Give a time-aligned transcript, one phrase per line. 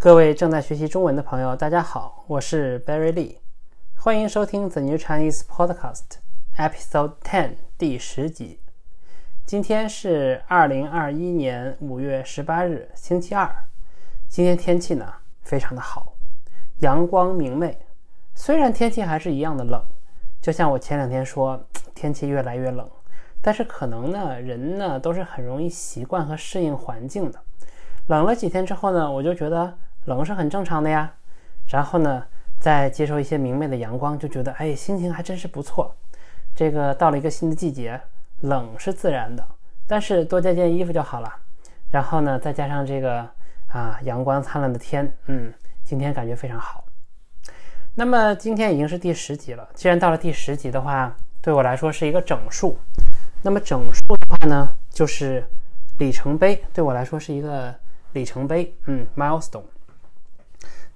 [0.00, 3.38] 各位正在学习中文的朋友，大家好，我是 Barry Lee，
[3.96, 6.04] 欢迎收听 The New Chinese Podcast
[6.56, 8.60] Episode Ten 第十集。
[9.44, 13.52] 今天是二零二一年五月十八日，星期二。
[14.28, 16.14] 今天天气呢非常的好，
[16.78, 17.76] 阳光明媚。
[18.36, 19.84] 虽然天气还是一样的冷，
[20.40, 21.60] 就像我前两天说，
[21.96, 22.88] 天气越来越冷，
[23.42, 27.40] 但是可能呢，人呢都是很容易习惯和适应环境的。
[28.06, 29.76] 冷了几天之后呢，我就觉得。
[30.08, 31.12] 冷是很正常的呀，
[31.68, 32.24] 然后呢，
[32.58, 35.94] 再接受一些明媚的阳光，就觉得哎，心情还真是不错。
[36.54, 38.00] 这个到了一个新的季节，
[38.40, 39.46] 冷是自然的，
[39.86, 41.30] 但是多加件衣服就好了。
[41.90, 43.28] 然后呢，再加上这个
[43.66, 45.52] 啊，阳光灿烂的天，嗯，
[45.84, 46.86] 今天感觉非常好。
[47.94, 52.78] 那么今天已经是第十集了，既然到了第十集的话，对我来说是一个整数。
[53.42, 55.44] 那么整数的话呢，就是
[55.98, 57.74] 里程碑，对我来说是一个
[58.14, 59.64] 里程碑，嗯，milestone。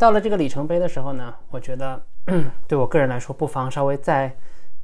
[0.00, 2.02] 到了这个里程碑的时候呢，我觉得
[2.66, 4.34] 对我个人来说，不妨稍微再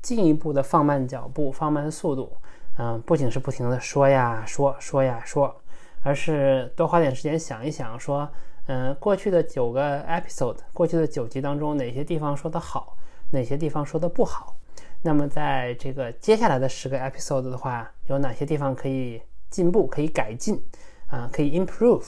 [0.03, 2.36] 进一步的放慢脚步，放慢速度。
[2.77, 5.56] 嗯，不仅是不停的说呀说说呀说，
[6.03, 8.28] 而是多花点时间想一想，说，
[8.67, 12.94] 嗯，过去的九个 episode，过去的九集当中，哪些地方说的好，
[13.31, 14.55] 哪些地方说的不好？
[15.00, 20.62] 那么在这个接下来的十个 episode 的话，有哪些地方可以进步，可以改进，
[21.06, 22.05] 啊，可以 improve？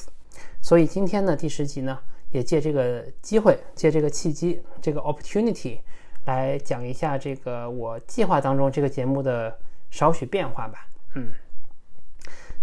[0.60, 1.98] 所以今天呢，第十集呢。
[2.30, 5.80] 也借这个机会，借这个契机，这个 opportunity，
[6.26, 9.58] 来讲一下这个我计划当中这个节目的
[9.90, 10.86] 少许变化吧。
[11.14, 11.32] 嗯，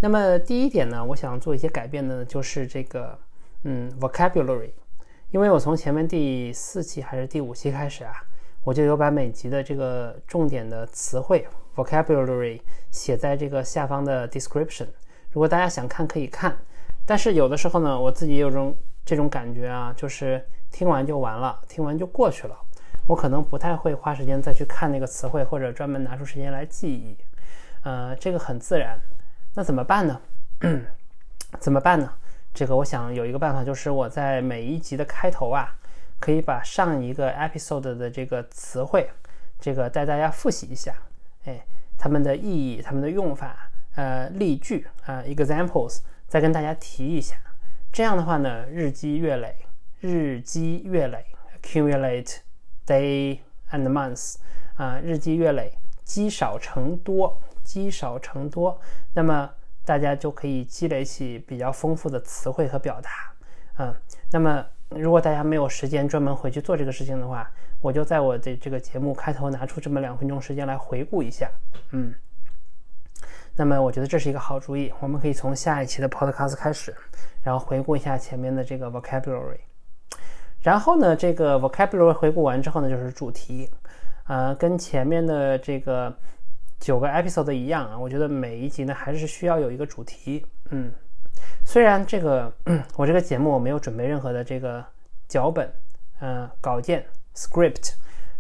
[0.02, 3.18] 那么第一点呢，我想做一些改变的，就是这个
[3.64, 4.70] 嗯 vocabulary，
[5.32, 8.14] 因为我从前面第四期还是第五期开始啊，
[8.64, 14.88] 我就有把每集的这个重点的词汇 vocabulary 写在这个下方的 description，
[15.32, 16.56] 如果大家想看可以看，
[17.04, 18.76] 但是有的时候呢，我自己有种。
[19.06, 22.58] 这种感觉啊，就是听完就完了，听完就过去了。
[23.08, 27.16] 我可能不太会花时间再去看那个词汇，或者专门拿出时间来记忆。
[27.84, 29.00] 呃，这个很自然。
[29.54, 30.20] 那怎么办呢？
[31.62, 32.12] 怎么办呢？
[32.52, 35.76] 这个我想有一个办法，就是我在每一集的开头啊，
[36.20, 39.08] 可以把上一个 episode 的这个词汇，
[39.60, 40.96] 这个带大家复习一下。
[41.44, 41.64] 哎，
[41.98, 47.36] 它们的意义、它们的用法、呃，例句啊，examples，再跟大家提一下。
[47.96, 49.56] 这样的话呢，日积月累，
[50.02, 51.26] 日积月累
[51.62, 52.40] ，accumulate
[52.86, 53.40] day
[53.72, 54.36] and months，
[54.76, 55.72] 啊，日积月累，
[56.04, 58.78] 积少成多，积少成多，
[59.14, 59.50] 那么
[59.86, 63.98] 大家就可以积累起比较丰富的词汇和表达，啊，
[64.30, 71.50] 那么如果大家没有时间专门回去做这个事情的话，我就在我的这个节目开头拿出这么两分钟时间来回顾一下，
[71.92, 72.14] 嗯。
[73.58, 76.94] 那么我觉得这是一个好主意，我们可以从下一期的 podcast 开始，
[77.42, 79.60] 然后回顾一下前面的这个 vocabulary。
[80.62, 83.70] 然后呢，这个 vocabulary 回顾完之后呢，就是主题，
[84.28, 86.14] 呃，跟前面的这个
[86.80, 90.46] 九个 episode 一样啊，我觉得每一集呢还是需要有一个主题。
[90.72, 90.92] 嗯，
[91.64, 92.52] 虽然这个
[92.98, 94.84] 我这个节目我没有准备任何的这个
[95.28, 95.72] 脚本，
[96.20, 97.06] 嗯，稿件
[97.36, 97.94] script。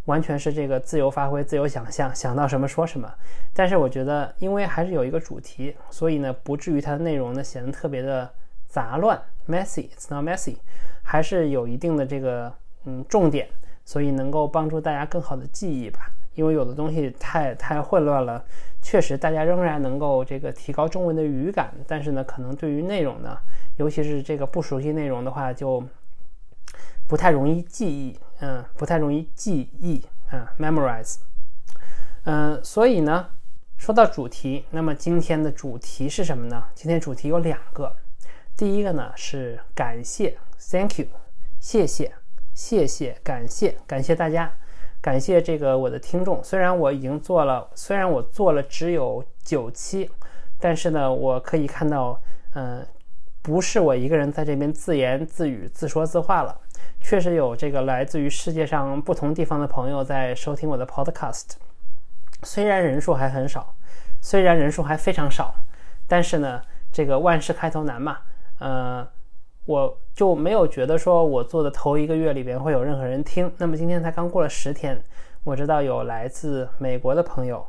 [0.05, 3.11] 完全是这个自由发挥、自由想象，想到什么说什么。
[3.53, 8.29] 但是我觉得，因为还是有一个主题，所以呢，不至于它的内容呢显得特别的
[8.67, 9.89] 杂乱 （messy）。
[9.89, 10.57] It's not messy，
[11.03, 12.53] 还是有一定的这个
[12.85, 13.47] 嗯重点，
[13.83, 16.11] 所以能够帮助大家更好的记忆吧。
[16.35, 18.43] 因为有的东西太太混乱了，
[18.81, 23.37] 确实大家仍然能够这个提高中文的语感，但是呢，可能对于内容呢，
[23.77, 25.83] 尤其是这个不熟悉内容的话，就。
[27.07, 31.15] 不太容易记忆，嗯，不太容易记忆，啊，memorize，
[32.25, 33.29] 嗯，所以呢，
[33.77, 36.65] 说到主题，那么今天的主题是什么呢？
[36.73, 37.95] 今天主题有两个，
[38.57, 40.37] 第一个呢是感谢
[40.69, 41.07] ，thank you，
[41.59, 42.11] 谢谢，
[42.53, 44.51] 谢谢，感谢，感谢大家，
[45.01, 46.43] 感谢这个我的听众。
[46.43, 50.09] 虽然我已经做了，虽然我做了只有九期，
[50.59, 52.21] 但是呢，我可以看到，
[52.53, 52.85] 嗯，
[53.41, 56.59] 不是我一个人在这边自言自语、自说自话了。
[57.07, 61.51] 确实有这个来自于世界上不同地方的朋友在收听我的 podcast，
[62.41, 63.75] 虽然人数还很少，
[64.19, 65.53] 虽然人数还非常少，
[66.07, 66.59] 但是呢，
[66.91, 68.17] 这个万事开头难嘛，
[68.57, 69.07] 呃，
[69.65, 73.53] 我就没有觉得说我做的头一个月里边会有任何人听。
[73.59, 74.99] 那么今天才刚过了十天，
[75.43, 77.63] 我知道有来自美国的朋友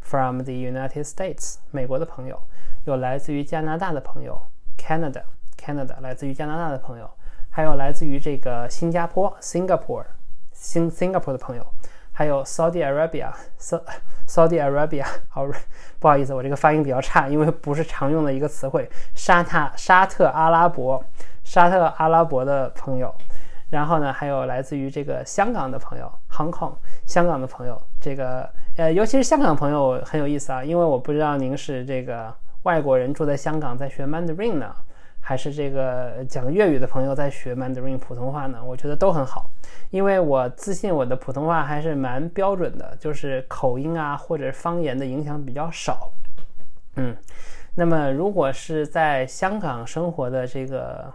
[0.00, 2.36] ，from the United States，美国的朋友，
[2.86, 4.42] 有来自于加拿大的朋友
[4.76, 7.08] ，Canada，Canada，来自于加拿大的朋友。
[7.50, 10.04] 还有来自于这个新加坡 （Singapore）
[10.52, 11.66] 新 Singapore 的朋友，
[12.12, 13.32] 还有 Saudi Arabia
[14.26, 15.44] Saudi Arabia 好，
[15.98, 18.88] 不好意思，我这个发音比较差，因为不是常用的一个词汇。
[19.14, 21.04] 沙特沙特阿拉伯
[21.42, 23.12] 沙特阿拉伯的朋友，
[23.70, 26.74] 然后呢，还有来自于这个香港的朋友，Hong Kong
[27.06, 32.32] 香港的朋友，这个呃，尤其是香港朋友很有意思啊，因为我不知道您是这个
[32.62, 34.72] 外国人住在香港在学 Mandarin 呢，
[35.20, 38.58] 还是这个讲粤语的朋友在学 Mandarin 普通话呢？
[38.64, 39.50] 我觉得都很好，
[39.90, 46.10] 因为我自信我的普通话还是蛮标准的，就是口音啊或者方言的影响比较少。
[46.96, 47.16] 嗯，
[47.76, 51.12] 那么如果是在香港生活的这个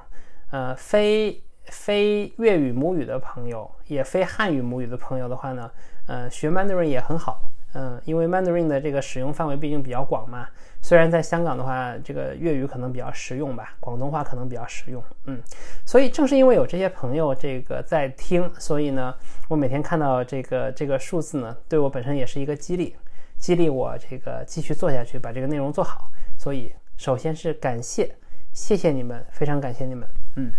[0.51, 5.69] 呃非非粤语母语的朋友，也非汉语母语的朋友的话呢，
[6.07, 7.41] 呃，学 Mandarin 也很好。
[7.75, 10.47] 嗯，因为 Mandarin 的这个使用范围毕竟比较广嘛。
[10.81, 15.03] 虽然在香港的话，这个粤语可能比较实用吧，广东话可能比较实用。
[15.25, 15.39] 嗯，
[15.85, 19.13] 所以正是因为有这些朋友这个在听，所以呢，
[19.49, 22.95] 我每天看到这个这个数字呢，对我本身也是一个激励。
[23.37, 26.09] 激励我这个继续做下去，把这个内容做好。
[26.37, 28.15] 所以，首先是感谢，
[28.53, 30.07] 谢谢你们，非常感谢你们。
[30.37, 30.51] 嗯，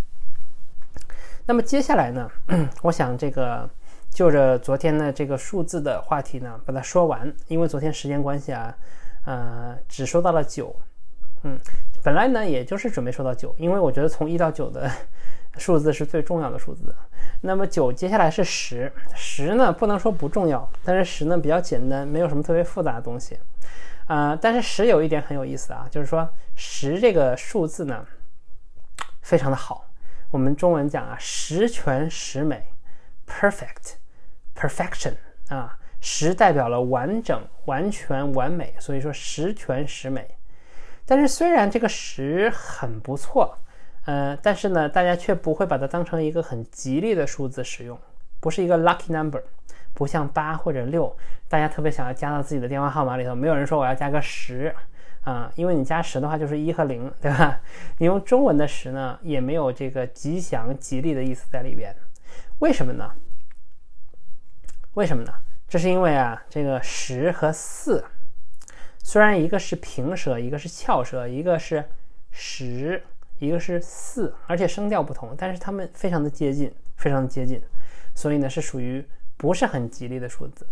[1.47, 2.31] 那么接下来呢，
[2.83, 3.69] 我想这个
[4.17, 7.31] 就着昨天的这个数字的话题呢，把它说完。
[7.49, 8.75] 因为昨天时间关系啊，
[9.27, 10.75] 呃，只说到了九。
[11.43, 11.59] 嗯，
[12.03, 14.91] 本来呢，也就是准备说到九，因为我觉得从一到九的
[15.59, 16.97] 数字是最重要的数字。
[17.43, 23.39] 那么九接下来是十，十呢不能说不重要，但是十呢比较简单，没有什么特别复杂的东西，
[24.07, 28.03] 啊，但是十有一点很有意思啊，就是说十这个数字呢
[29.21, 29.85] 非常的好，
[30.31, 32.65] 我们中文讲啊十全十美
[33.29, 33.97] ，perfect
[34.57, 35.15] Perfection
[35.49, 40.27] 啊，十代表了完整、完全、完美，所以说十全十美。
[41.05, 43.59] 但是虽然这个十很不错。
[44.07, 47.99] 呃，但是呢，大家却不会把它当成一个很吉利的数字使用，
[48.39, 49.43] 不是一个 lucky number，
[49.93, 51.13] 不像八或者六，
[51.49, 54.73] 大家特别想要加到自己的电话号码里头，没有人说我要加个十
[55.25, 57.59] 啊，因为你加十的话就是一和零，对吧？
[57.99, 61.93] 你用中文的十呢，也没有这个吉祥吉利的意思在里边，
[62.61, 63.13] 为什么呢？
[64.97, 65.33] 为什么呢？
[65.69, 68.03] 这是因为啊，这个十和四，
[69.03, 71.85] 虽然一个是平舌，一个是翘舌，一个是
[72.31, 73.03] 十。
[73.39, 77.61] 一个是四，而且声调不同，但是它们非常的接近，非常的接近，
[78.15, 79.05] 所以呢是属于
[79.37, 80.67] 不是很吉利的数字。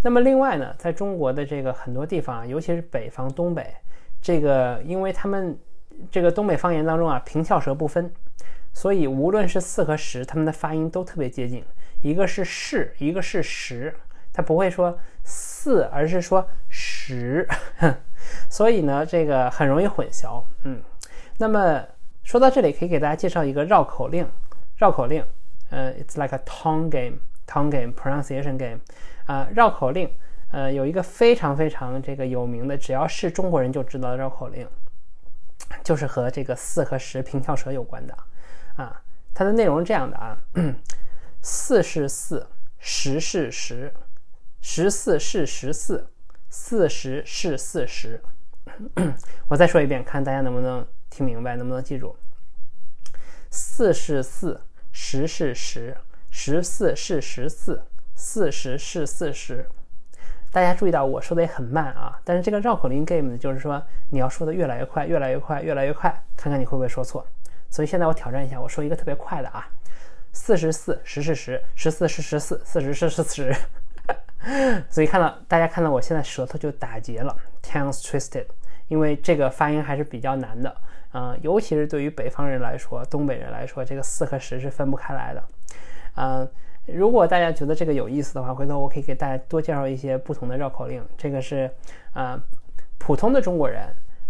[0.00, 3.74] 那么另外呢，在中国的这个很多地方啊，尤其是北方、东北，
[4.22, 5.58] 这个因为他们
[6.08, 8.08] 这个东北方言当中啊平翘舌不分，
[8.72, 11.64] 所以无论是四和十，他们的发音都特别接近。
[12.00, 13.94] 一个是是，一个是十，
[14.32, 17.48] 它不会说四，而是说十，
[18.48, 20.82] 所以呢这个很容易混淆，嗯。
[21.38, 21.84] 那么
[22.24, 24.28] 说到这里，可以给大家介绍一个绕口令。
[24.76, 25.24] 绕口令，
[25.70, 28.80] 呃，it's like a tongue game，tongue game，pronunciation game。
[29.26, 30.12] 啊，绕口令，
[30.50, 34.66] 呃，有一个非常非常这个有名的，只要是中国人就知道的绕口令，
[35.82, 38.16] 就是和这个四和十平翘舌有关的。
[38.76, 39.02] 啊，
[39.34, 40.38] 它的内容是这样的啊，
[41.40, 42.48] 四是四，
[42.78, 43.92] 十是十，
[44.60, 46.10] 十四是十四，
[46.48, 48.20] 四十是四十。
[49.48, 50.86] 我再说一遍，看大家能不能。
[51.10, 52.14] 听明白能不能记住？
[53.50, 54.60] 四是四，
[54.92, 55.96] 十是十，
[56.30, 57.82] 十四是十四，
[58.14, 59.66] 四十是四十。
[60.52, 67.26] 大家注意到我说的也很慢啊，但是这个绕口令 game 呢，就是说你要说的越来越快，越来越快，越来越快，看看你会不会说错。
[67.70, 69.66] 所以现在我挑战一下，我说一个特别快的啊，
[70.32, 73.54] 四十四，十是十，十四是十四，四十是十十。
[74.88, 78.46] 所以看到大家看到我现在舌头就打结了，tongue twisted，
[78.86, 80.74] 因为这个发音还是比较难的。
[81.10, 85.42] 啊，尤其是对于北方人来说，东北人来说，这个四和十是分不开来的。
[86.16, 86.48] 嗯，
[86.86, 91.02] 如果大家觉得这个有意思的话，回头我可以给大家多介绍一些不同的绕口令。
[91.16, 91.70] 这个是
[92.12, 92.38] 啊，
[92.98, 93.86] 普通的中国人，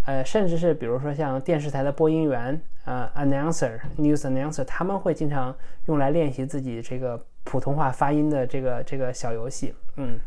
[0.09, 9.71] 呃，甚至是比如说像电视台的播音员，呃，announcer，news announcer，他们会经常用来练习自己这个普通话发音的这个这个小游戏。
[9.97, 10.19] 嗯，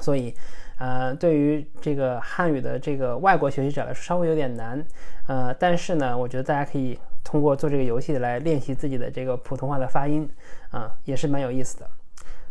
[0.00, 0.34] 所以。
[0.82, 4.82] 呃，对于这个汉语的这个外国学习者来说，稍微有点难。
[5.26, 10.26] 呃，但是呢，我觉得大家可以通过做这个游戏来练习自己的这个普通话的发音，
[10.70, 11.86] 啊，也是蛮有意思的。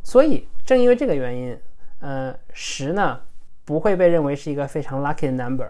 [0.03, 1.59] 所以，正因为这个原因，
[2.01, 3.19] 呃，十呢
[3.65, 5.67] 不会被认为是一个非常 lucky 的 number，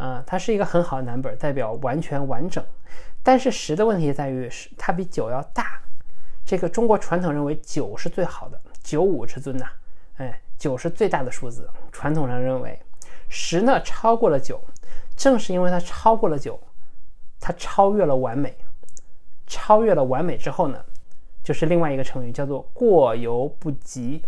[0.00, 2.64] 啊，它是一个很好的 number，代表完全完整。
[3.22, 5.80] 但是十的问题在于，是它比九要大。
[6.44, 9.66] 这个中国传统认为九是最好的，九五之尊呐，
[10.16, 10.40] 哎。
[10.60, 12.78] 九是最大的数字，传统上认为，
[13.30, 14.60] 十呢超过了九，
[15.16, 16.60] 正是因为它超过了九，
[17.40, 18.54] 它超越了完美，
[19.46, 20.78] 超越了完美之后呢，
[21.42, 24.22] 就是另外一个成语叫做过犹不及，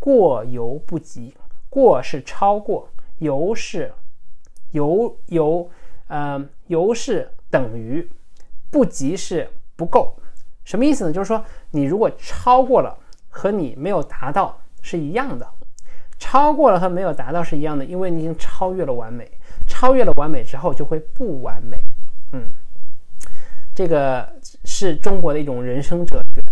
[0.00, 1.32] 过犹不及，
[1.70, 3.94] 过是超过，犹是
[4.72, 5.70] 由由，
[6.08, 8.08] 呃，由是等于，
[8.70, 10.14] 不及是不够，
[10.64, 11.12] 什么意思呢？
[11.12, 12.96] 就是说你如果超过了，
[13.28, 15.46] 和你没有达到是一样的。
[16.18, 19.30] 超过了和没有达到是一样的，因为你已经超越了完美。
[19.68, 21.78] 超越了完美之后就会不完美。
[22.32, 22.42] 嗯，
[23.74, 24.28] 这个
[24.64, 26.42] 是中国的一种人生哲学，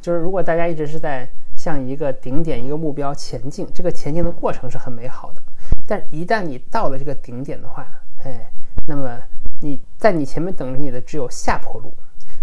[0.00, 5.42] 就是如果大家一直是在向一个顶点、一个目标前进，这个前进的过程是很美好的。
[5.86, 7.86] 但一旦你到了这个顶点的话，
[8.24, 8.50] 哎，
[8.86, 9.20] 那么
[9.60, 11.94] 你在你前面等着你的只有下坡路。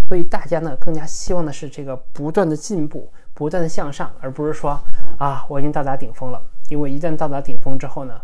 [0.09, 4.79] 所以大家呢更加希望的是这个不断的进步、不断的向上，而不是说
[5.17, 6.39] 啊我已经到达顶峰了。
[6.69, 8.21] 因为一旦到达顶峰之后呢，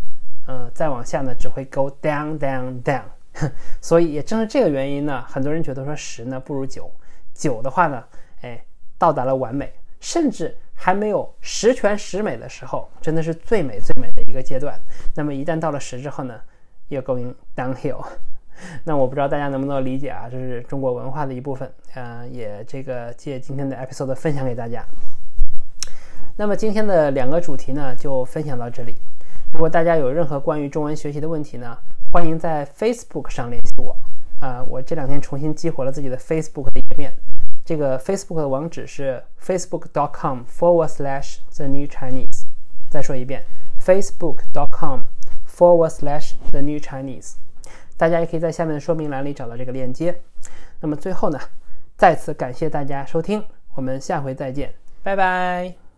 [0.48, 3.04] 嗯，再往下呢只会 go down down down。
[3.82, 6.92] 所以也正是这个原因呢，很多人觉得说十呢不如九，
[7.34, 8.04] 九的话呢，
[8.42, 8.64] 哎，
[8.98, 14.80] 到达了完美，甚至还没有十全十美的时候，真的是最美最美的一个阶段。
[15.14, 16.40] 那么一旦到了十之后呢，
[16.88, 18.02] 又 going downhill。
[18.86, 21.70] 那我不知道大家能不能理解啊，这是中国文化的一部分。
[21.96, 24.86] 嗯，也这个借今天的 episode 分享给大家。
[26.38, 28.96] 那么今天的两个主题呢，就分享到这里。
[29.52, 31.78] 如果大家有任何关于中文学习的问题呢，
[32.14, 33.94] 欢迎在 Facebook 上联系我。
[34.40, 37.14] 啊，我这两天重新激活了自己的 Facebook 的页面。
[37.70, 42.46] 这个 Facebook 的网址是 facebook.com forward slash the new Chinese。
[42.90, 43.44] 再说一遍
[43.80, 45.02] ，facebook.com
[45.48, 47.36] forward slash the new Chinese。
[47.96, 50.20] 大家也可以在下面的说明栏里找到这个链接。
[50.80, 51.40] 那么最后呢，
[51.96, 53.46] 再次感谢大家收听，
[53.76, 54.74] 我们下回再见，
[55.04, 55.80] 拜拜。